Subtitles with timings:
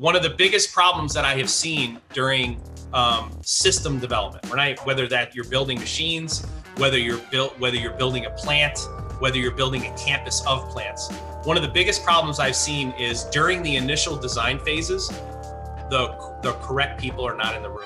[0.00, 2.58] one of the biggest problems that I have seen during
[2.94, 6.42] um, system development, I, whether that you're building machines,
[6.78, 8.78] whether you're built, whether you're building a plant,
[9.18, 11.12] whether you're building a campus of plants,
[11.44, 15.08] one of the biggest problems I've seen is during the initial design phases,
[15.90, 17.84] the the correct people are not in the room.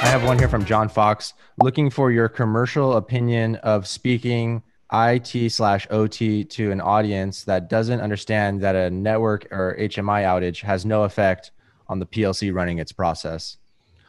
[0.00, 5.50] I have one here from John Fox looking for your commercial opinion of speaking IT
[5.50, 10.84] slash OT to an audience that doesn't understand that a network or HMI outage has
[10.84, 11.50] no effect
[11.88, 13.56] on the PLC running its process.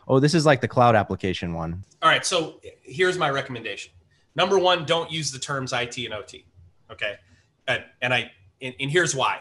[0.07, 1.83] Oh, this is like the cloud application one.
[2.01, 2.25] All right.
[2.25, 3.93] So here's my recommendation.
[4.35, 6.45] Number one, don't use the terms IT and OT.
[6.91, 7.15] Okay.
[7.67, 9.39] And, and I, and, and here's why.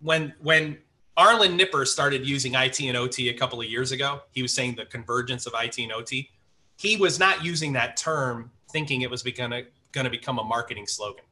[0.00, 0.78] When, when
[1.16, 4.74] Arlen Nipper started using IT and OT a couple of years ago, he was saying
[4.74, 6.30] the convergence of IT and OT.
[6.76, 10.44] He was not using that term thinking it was going to going to become a
[10.44, 11.24] marketing slogan.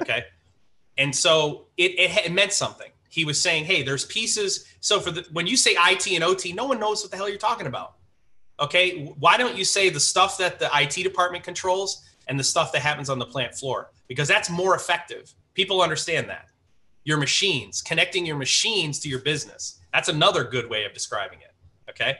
[0.00, 0.24] Okay.
[0.98, 2.90] and so it, it, it, meant something.
[3.08, 4.66] He was saying, hey, there's pieces.
[4.80, 7.28] So for the, when you say IT and OT, no one knows what the hell
[7.28, 7.94] you're talking about.
[8.60, 9.06] Okay.
[9.18, 12.82] Why don't you say the stuff that the IT department controls and the stuff that
[12.82, 13.90] happens on the plant floor?
[14.06, 15.34] Because that's more effective.
[15.54, 16.46] People understand that.
[17.04, 19.80] Your machines, connecting your machines to your business.
[19.92, 21.54] That's another good way of describing it.
[21.90, 22.18] Okay.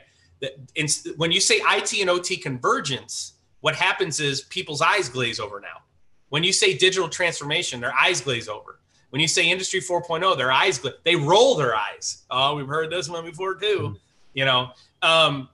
[1.17, 5.81] When you say IT and OT convergence, what happens is people's eyes glaze over now.
[6.29, 8.79] When you say digital transformation, their eyes glaze over.
[9.09, 12.23] When you say industry 4.0, their eyes gla- they roll their eyes.
[12.29, 13.79] Oh, we've heard this one before too.
[13.79, 13.93] Mm-hmm.
[14.33, 14.69] You know,
[15.01, 15.49] um,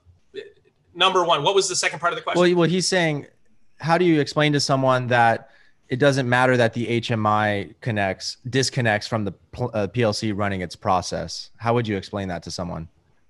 [0.94, 2.40] number one, what was the second part of the question?
[2.40, 3.26] Well, well, he's saying,
[3.78, 5.50] how do you explain to someone that
[5.88, 11.50] it doesn't matter that the HMI connects disconnects from the uh, PLC running its process?
[11.56, 12.88] How would you explain that to someone?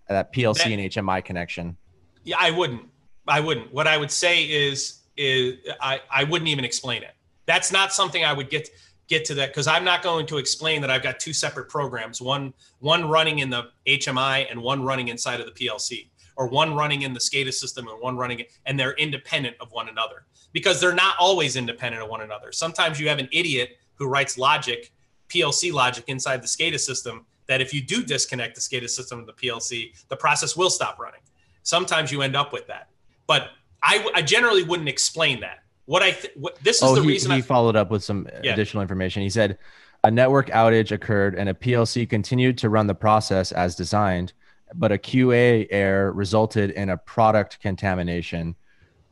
[0.08, 1.76] That PLC that, and HMI connection.
[2.24, 2.82] Yeah, I wouldn't.
[3.26, 3.72] I wouldn't.
[3.72, 7.12] What I would say is is I, I wouldn't even explain it.
[7.46, 8.68] That's not something I would get
[9.06, 12.20] get to that because I'm not going to explain that I've got two separate programs,
[12.20, 16.74] one one running in the HMI and one running inside of the PLC, or one
[16.74, 20.80] running in the SCADA system and one running and they're independent of one another because
[20.80, 22.52] they're not always independent of one another.
[22.52, 24.92] Sometimes you have an idiot who writes logic,
[25.28, 29.26] PLC logic inside the SCADA system that if you do disconnect the SCADA system from
[29.26, 31.20] the PLC, the process will stop running.
[31.62, 32.88] Sometimes you end up with that.
[33.26, 33.50] But
[33.82, 35.60] I, I generally wouldn't explain that.
[35.86, 38.02] What I th- what, this is oh, the he, reason he I, followed up with
[38.02, 38.52] some yeah.
[38.52, 39.22] additional information.
[39.22, 39.58] He said
[40.02, 44.32] a network outage occurred and a PLC continued to run the process as designed,
[44.74, 48.54] but a QA error resulted in a product contamination.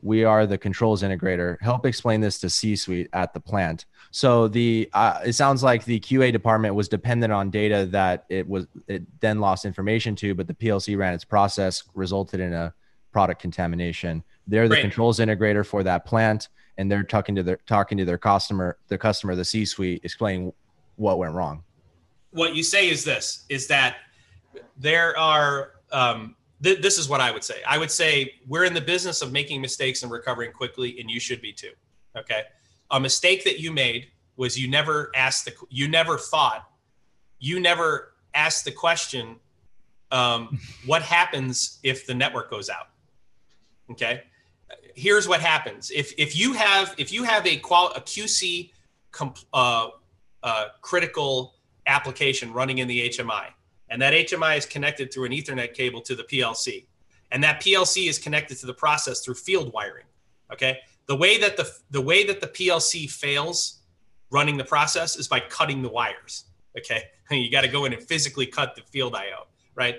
[0.01, 1.61] We are the controls integrator.
[1.61, 3.85] Help explain this to C-suite at the plant.
[4.11, 8.47] So the uh, it sounds like the QA department was dependent on data that it
[8.47, 12.73] was it then lost information to, but the PLC ran its process, resulted in a
[13.13, 14.23] product contamination.
[14.47, 18.17] They're the controls integrator for that plant, and they're talking to their talking to their
[18.17, 20.51] customer, the customer, the C-suite, explaining
[20.97, 21.63] what went wrong.
[22.31, 23.97] What you say is this: is that
[24.77, 25.71] there are.
[25.91, 27.61] Um, th- this is what I would say.
[27.67, 31.19] I would say we're in the business of making mistakes and recovering quickly, and you
[31.19, 31.71] should be too.
[32.17, 32.41] Okay,
[32.91, 36.67] a mistake that you made was you never asked the you never thought
[37.39, 39.35] you never asked the question
[40.11, 42.87] um, what happens if the network goes out
[43.91, 44.23] Okay.
[44.95, 45.91] Here's what happens.
[45.91, 48.71] If, if you have, if you have a qual a QC
[49.11, 49.89] comp, uh,
[50.41, 51.55] uh, critical
[51.87, 53.47] application running in the HMI,
[53.89, 56.85] and that HMI is connected through an ethernet cable to the PLC,
[57.31, 60.05] and that PLC is connected to the process through field wiring.
[60.51, 60.79] Okay.
[61.07, 63.81] The way that the, the way that the PLC fails
[64.29, 66.45] running the process is by cutting the wires.
[66.77, 67.03] Okay.
[67.31, 69.95] You got to go in and physically cut the field IO, right?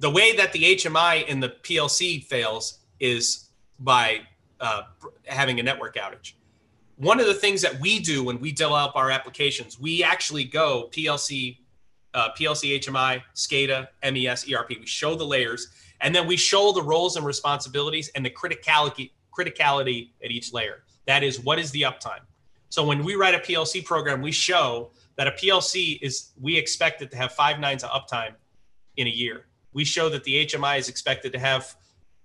[0.00, 3.50] The way that the HMI in the PLC fails is
[3.80, 4.20] by
[4.60, 4.82] uh,
[5.26, 6.32] having a network outage.
[6.96, 10.88] One of the things that we do when we develop our applications, we actually go
[10.90, 11.58] PLC,
[12.14, 14.70] uh, PLC, HMI, SCADA, MES, ERP.
[14.80, 15.68] We show the layers,
[16.00, 20.82] and then we show the roles and responsibilities and the criticality criticality at each layer.
[21.06, 22.22] That is, what is the uptime?
[22.70, 27.02] So when we write a PLC program, we show that a PLC is we expect
[27.02, 28.34] it to have five nines of uptime
[28.96, 29.46] in a year.
[29.72, 31.76] We show that the HMI is expected to have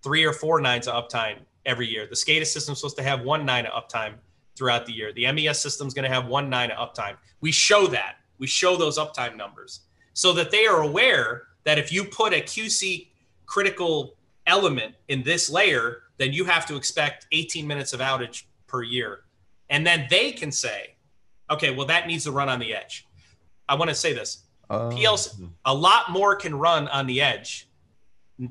[0.03, 2.05] three or four nines of uptime every year.
[2.05, 4.15] The SCADA system is supposed to have one nine of uptime
[4.55, 5.13] throughout the year.
[5.13, 7.15] The MES system is going to have one nine of uptime.
[7.41, 8.17] We show that.
[8.37, 9.81] We show those uptime numbers
[10.13, 13.07] so that they are aware that if you put a QC
[13.45, 14.15] critical
[14.45, 19.21] element in this layer, then you have to expect 18 minutes of outage per year.
[19.69, 20.95] And then they can say,
[21.49, 23.07] okay, well, that needs to run on the edge.
[23.67, 24.43] I want to say this.
[24.69, 27.67] Uh, PLC, a lot more can run on the edge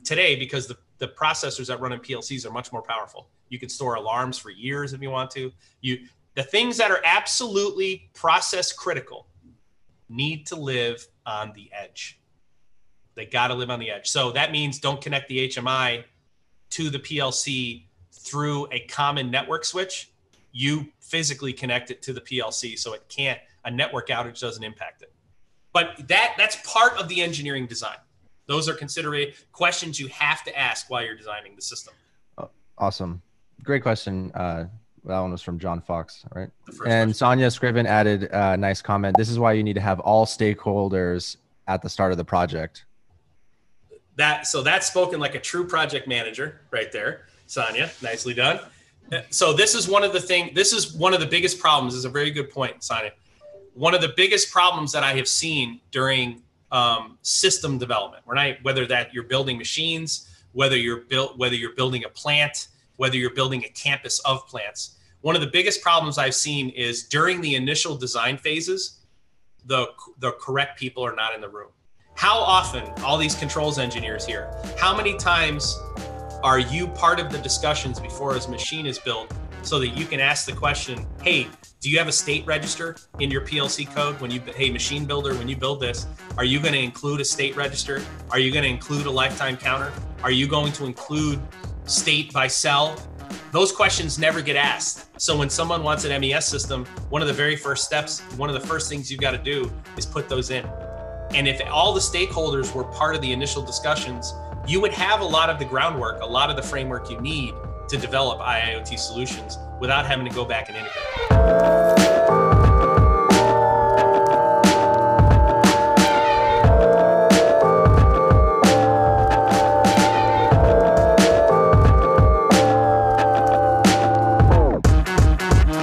[0.04, 3.28] today because the the processors that run in PLCs are much more powerful.
[3.48, 5.50] You can store alarms for years if you want to.
[5.80, 6.06] You
[6.36, 9.26] The things that are absolutely process critical
[10.08, 12.20] need to live on the edge.
[13.16, 14.08] They got to live on the edge.
[14.10, 16.04] So that means don't connect the HMI
[16.70, 20.12] to the PLC through a common network switch.
[20.52, 25.02] You physically connect it to the PLC so it can't a network outage doesn't impact
[25.02, 25.12] it.
[25.72, 27.98] But that that's part of the engineering design.
[28.46, 31.94] Those are considered questions you have to ask while you're designing the system.
[32.78, 33.22] Awesome.
[33.62, 34.32] Great question.
[34.34, 34.66] Uh,
[35.04, 36.50] that one was from John Fox, right?
[36.68, 37.14] And question.
[37.14, 39.16] Sonia Scriven added a nice comment.
[39.16, 41.36] This is why you need to have all stakeholders
[41.68, 42.84] at the start of the project.
[44.16, 47.90] That so that's spoken like a true project manager right there, Sonia.
[48.02, 48.60] Nicely done.
[49.30, 50.52] So this is one of the thing.
[50.54, 51.94] This is one of the biggest problems.
[51.94, 53.12] This is a very good point, Sonia.
[53.74, 56.42] One of the biggest problems that I have seen during
[56.72, 61.74] um, system development, when I whether that you're building machines, whether you're built, whether you're
[61.74, 64.96] building a plant, whether you're building a campus of plants.
[65.20, 69.00] One of the biggest problems I've seen is during the initial design phases,
[69.66, 69.88] the
[70.18, 71.70] the correct people are not in the room.
[72.14, 75.78] How often, all these controls engineers here, how many times
[76.42, 79.32] are you part of the discussions before a machine is built
[79.62, 81.46] so that you can ask the question, hey,
[81.82, 85.34] do you have a state register in your PLC code when you, hey, machine builder,
[85.34, 86.06] when you build this,
[86.38, 88.00] are you going to include a state register?
[88.30, 89.92] Are you going to include a lifetime counter?
[90.22, 91.40] Are you going to include
[91.84, 92.96] state by cell?
[93.50, 95.20] Those questions never get asked.
[95.20, 98.54] So when someone wants an MES system, one of the very first steps, one of
[98.54, 100.64] the first things you've got to do is put those in.
[101.34, 104.34] And if all the stakeholders were part of the initial discussions,
[104.68, 107.54] you would have a lot of the groundwork, a lot of the framework you need
[107.88, 111.81] to develop IIoT solutions without having to go back and integrate.